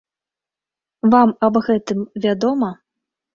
[1.11, 2.71] Вам аб гэтым вядома?